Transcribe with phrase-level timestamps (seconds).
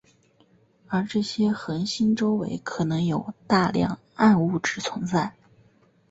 [0.87, 5.35] 而这些恒星周围可能有大量暗物质存在。